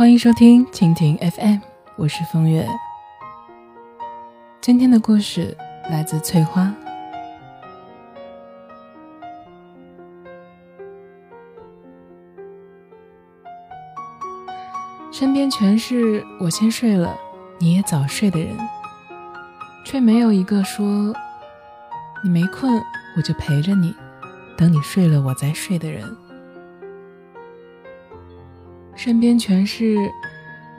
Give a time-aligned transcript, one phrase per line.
[0.00, 1.58] 欢迎收听蜻蜓 FM，
[1.96, 2.66] 我是风月。
[4.58, 5.54] 今天的故事
[5.90, 6.74] 来自翠花。
[15.12, 17.14] 身边全是我先睡了，
[17.58, 18.56] 你也早睡的人，
[19.84, 21.14] 却没有一个说
[22.24, 22.82] 你没困，
[23.18, 23.94] 我就陪着你，
[24.56, 26.02] 等你睡了我再睡的人。
[29.02, 29.96] 身边全是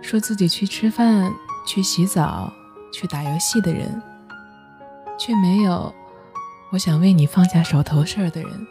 [0.04, 1.34] 说自己去吃饭、
[1.66, 2.54] 去洗澡、
[2.94, 4.00] 去打游戏的人，
[5.18, 5.92] 却没有
[6.72, 8.68] 我想为你放下手头事儿的人。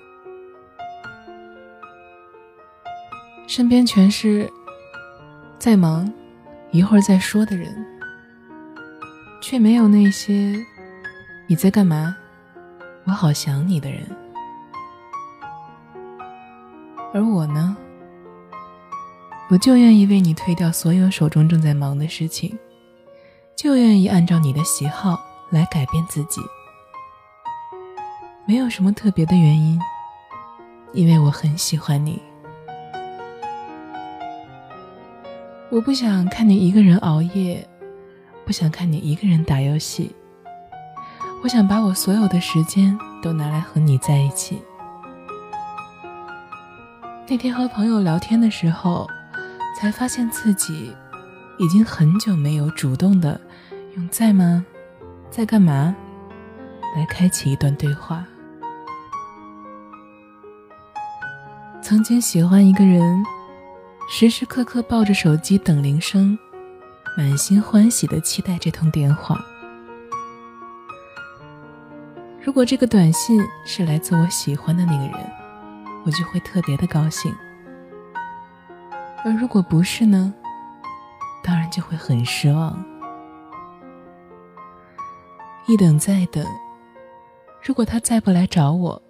[3.49, 4.49] 身边全是
[5.59, 6.09] 在忙，
[6.71, 7.75] 一会儿再说的人，
[9.43, 10.65] 却没有那些
[11.49, 12.15] 你在干嘛，
[13.03, 14.07] 我好想你的人。
[17.13, 17.77] 而我呢？
[19.51, 22.57] 我就愿意为你推掉所有手中正在忙的事情，
[23.57, 25.21] 就愿意按照你的喜好
[25.51, 26.41] 来改变自己，
[28.47, 29.77] 没有什么特别的原因，
[30.93, 32.23] 因为我很喜欢你。
[35.69, 37.69] 我不想看你一个人熬夜，
[38.47, 40.15] 不想看你一个人打游戏，
[41.43, 44.63] 我想把我所有的时间都拿来和你在一起。
[47.27, 49.11] 那天和朋友聊天的时候。
[49.81, 50.95] 才发现自己
[51.59, 53.41] 已经很久没有主动的
[53.97, 54.63] 用“在吗，
[55.31, 55.97] 在干嘛”
[56.95, 58.23] 来开启一段对话。
[61.81, 63.25] 曾经喜欢一个人，
[64.11, 66.39] 时时刻刻抱着手机等铃声，
[67.17, 69.43] 满心欢喜的期待这通电话。
[72.45, 75.15] 如果这个短信是来自我喜欢的那个人，
[76.05, 77.35] 我就会特别的高兴。
[79.25, 80.33] 而如果不是呢？
[81.43, 82.83] 当然就会很失望。
[85.67, 86.45] 一等再等，
[87.63, 89.01] 如果他再不来找我，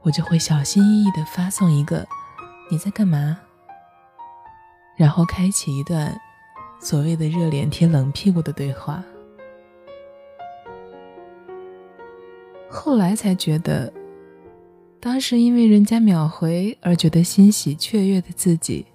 [0.00, 2.06] 我就会小心翼翼的发送一个
[2.70, 3.38] “你在干嘛”，
[4.96, 6.18] 然后开启一段
[6.80, 9.02] 所谓的热脸贴冷屁股的对话。
[12.70, 13.92] 后来才觉得，
[14.98, 18.86] 当时因为人家秒回而觉得欣喜雀跃的自己。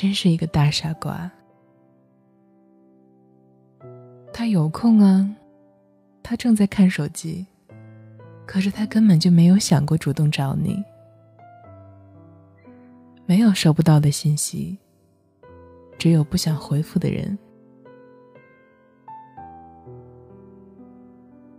[0.00, 1.30] 真是一个大傻瓜。
[4.32, 5.30] 他有空啊，
[6.22, 7.46] 他正在看手机，
[8.46, 10.82] 可是他根本就没有想过主动找你。
[13.26, 14.78] 没有收不到的信息，
[15.98, 17.38] 只有不想回复的人。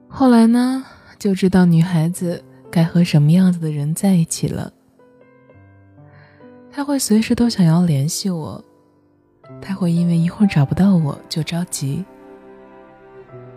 [0.10, 0.84] 后来呢，
[1.20, 4.74] 就知道女孩子该和什么样子的人在一起了。
[6.72, 8.64] 他会随时都想要联系我，
[9.62, 12.06] 他会因为一会儿找不到我就着急。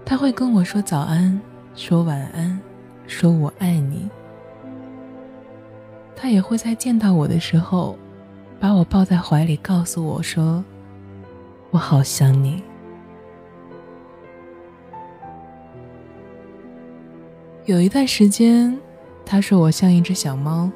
[0.05, 1.41] 他会跟我说早安，
[1.77, 2.61] 说晚安，
[3.07, 4.11] 说我爱你。
[6.17, 7.97] 他也会在见到我的时候，
[8.59, 10.65] 把我抱在怀里，告诉我说
[11.71, 12.65] ：“我好想你。”
[17.65, 18.77] 有一段时间，
[19.25, 20.69] 他说我像一只小猫。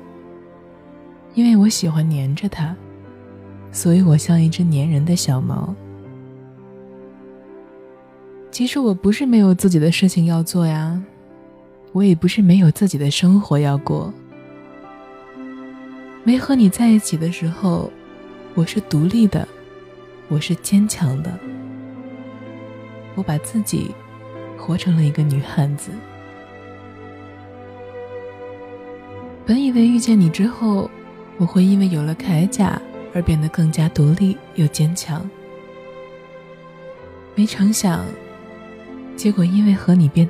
[1.39, 2.75] 因为我喜欢黏着它，
[3.71, 5.73] 所以我像一只粘人的小猫。
[8.51, 11.01] 其实我不是没有自己的事情要做呀，
[11.93, 14.13] 我也不是没有自己的生活要过。
[16.25, 17.89] 没和你在一起的时候，
[18.57, 19.47] 我是独立的，
[20.27, 21.39] 我是坚强的，
[23.15, 23.95] 我把自己
[24.57, 25.93] 活成了一个女汉子。
[29.47, 30.91] 本以为遇见你之后。
[31.39, 32.81] 我会因为有了铠甲
[33.15, 35.29] 而变得更加独立又坚强，
[37.35, 38.05] 没成想，
[39.17, 40.29] 结果因为和你变，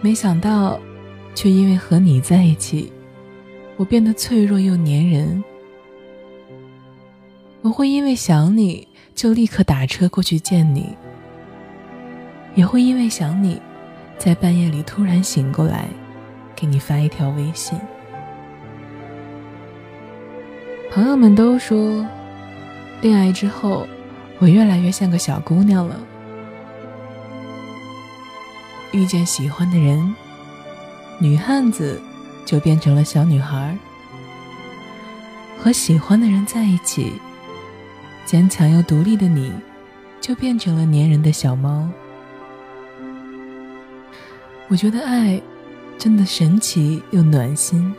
[0.00, 0.78] 没想到，
[1.34, 2.92] 却因为和你在一起，
[3.76, 5.42] 我变得脆弱又粘人。
[7.62, 10.96] 我会因为想你就立刻打车过去见你，
[12.56, 13.60] 也会因为想你，
[14.18, 15.88] 在半夜里突然醒过来，
[16.56, 17.78] 给你发一条微信。
[20.92, 22.04] 朋友们都说，
[23.00, 23.86] 恋爱之后，
[24.40, 26.00] 我越来越像个小姑娘了。
[28.90, 30.12] 遇见喜欢的人，
[31.20, 32.02] 女汉子
[32.44, 33.72] 就变成了小女孩；
[35.56, 37.12] 和喜欢的人在一起，
[38.26, 39.52] 坚强又独立的你，
[40.20, 41.88] 就变成了粘人的小猫。
[44.66, 45.40] 我觉得爱，
[45.96, 47.94] 真的神奇又暖心。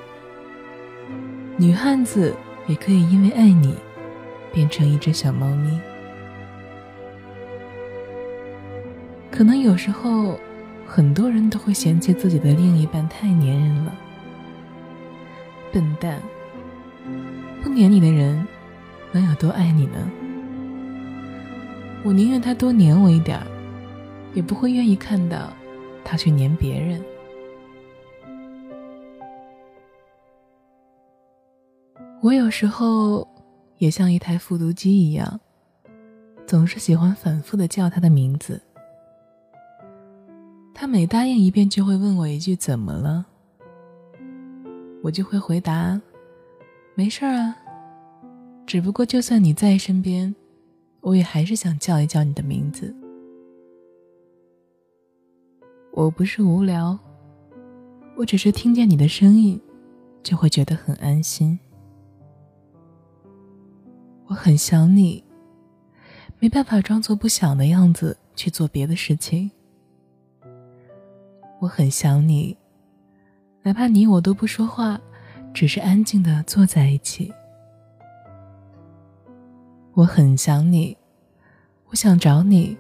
[1.56, 2.36] 女汉子。
[2.72, 3.76] 也可以因为爱你，
[4.54, 5.78] 变成一只小猫咪。
[9.30, 10.40] 可能有时候，
[10.86, 13.94] 很多人都会嫌弃自己的另一半太粘人了。
[15.74, 16.22] 笨蛋，
[17.62, 18.48] 不粘你的人，
[19.12, 20.10] 能有多爱你呢？
[22.04, 23.46] 我宁愿他多黏我一点儿，
[24.34, 25.52] 也不会愿意看到
[26.06, 27.04] 他去黏别人。
[32.22, 33.28] 我有时候
[33.80, 35.40] 也像一台复读机一样，
[36.46, 38.62] 总是喜欢反复的叫他的名字。
[40.72, 43.26] 他每答应一遍，就会问我一句：“怎么了？”
[45.02, 46.00] 我就会回答
[46.94, 47.58] ：“没事啊，
[48.68, 50.36] 只不过就算你在身边，
[51.00, 52.96] 我也还是想叫一叫你的名字。”
[55.92, 56.98] 我不是无聊，
[58.16, 59.60] 我只是听见你的声音，
[60.22, 61.60] 就会觉得很安心。
[64.32, 65.22] 我很想你，
[66.40, 69.52] 没办法装作不想的样子去做别的事情。
[71.60, 72.58] 我很想你，
[73.62, 74.98] 哪怕你我都不说话，
[75.54, 77.30] 只是安静的坐在一起。
[79.96, 80.98] 我很想你，
[81.88, 82.78] 我想找你，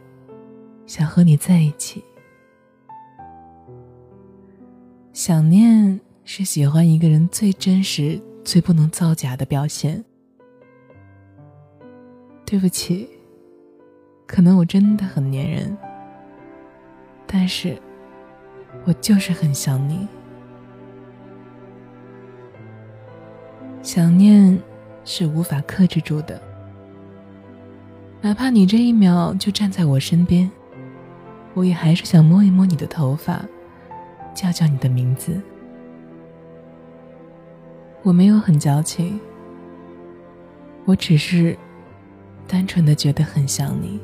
[0.85, 2.01] 想和你在一起。
[5.11, 10.01] 想念是喜欢一个人最真实、最不能造假的表现。
[12.51, 13.07] 对不起，
[14.27, 15.77] 可能我真的很粘人，
[17.25, 17.77] 但是。
[18.85, 20.07] 我就是很想你，
[23.81, 24.57] 想念
[25.03, 26.41] 是无法克制住的。
[28.21, 30.49] 哪怕你这一秒就站在我身边，
[31.53, 33.41] 我也还是想摸一摸你的头发，
[34.33, 35.39] 叫叫你的名字。
[38.03, 39.19] 我没有很矫情，
[40.85, 41.57] 我只是
[42.51, 43.97] 单纯的觉得很想你。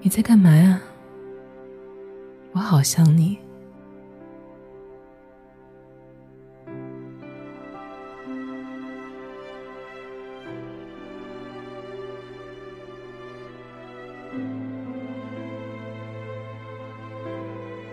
[0.00, 0.80] 你在干嘛呀？
[2.52, 3.36] 我好想你。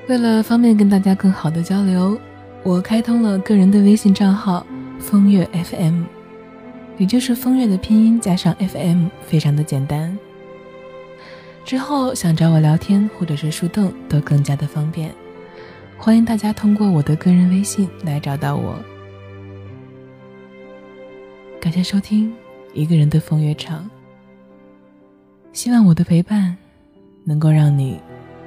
[0.07, 2.17] 为了方便跟大家更好的交流，
[2.63, 4.65] 我开通了个人的微信账号
[4.97, 6.03] “风月 FM”，
[6.97, 10.17] 也就是“风月”的拼音加上 “FM”，非常的简单。
[11.65, 15.13] 之后想找我聊天或者是树洞都更加的方便，
[15.97, 18.75] 欢迎大家通过我的个人微信来找到我。
[21.59, 22.31] 感谢收听
[22.73, 23.89] 一个人的风月场，
[25.51, 26.55] 希望我的陪伴
[27.23, 27.99] 能够让你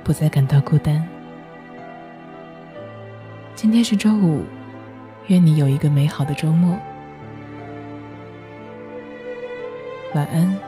[0.05, 1.07] 不再感到孤单。
[3.57, 4.45] 今天是周五，
[5.27, 6.79] 愿你有一个美好的周末，
[10.15, 10.68] 晚安。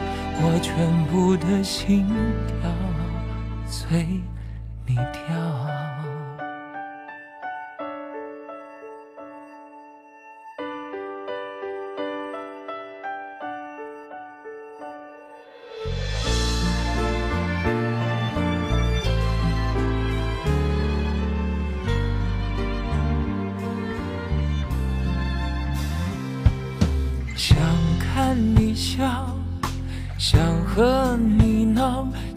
[0.43, 2.05] 我全部的心
[2.47, 2.71] 跳
[3.67, 4.20] 随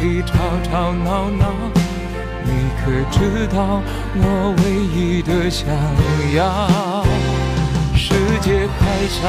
[0.00, 0.32] 里吵
[0.64, 1.52] 吵闹闹，
[2.42, 3.82] 你可知道
[4.14, 4.62] 我唯
[4.96, 5.68] 一的想
[6.34, 7.04] 要？
[7.94, 9.28] 世界还小，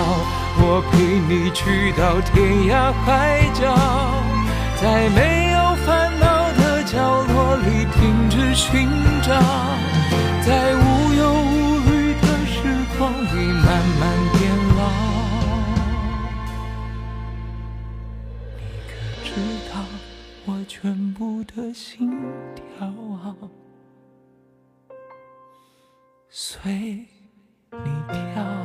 [0.58, 0.98] 我陪
[1.28, 2.32] 你去到天
[2.72, 3.76] 涯海角，
[4.82, 8.88] 在没有烦恼的角落里停止寻
[9.22, 9.30] 找，
[10.42, 12.56] 在无忧无虑的时
[12.98, 13.52] 光里
[20.74, 22.10] 全部的心
[22.56, 22.94] 跳，
[26.30, 27.06] 随
[27.74, 28.61] 你跳。